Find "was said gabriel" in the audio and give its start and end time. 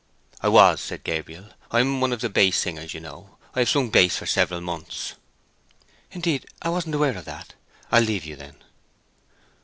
0.47-1.49